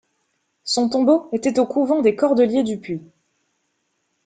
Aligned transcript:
Son 0.63 0.89
tombeau 0.89 1.29
était 1.31 1.59
au 1.59 1.67
couvent 1.67 2.01
des 2.01 2.15
Cordeliers 2.15 2.63
du 2.63 2.79
Puy. 2.79 3.01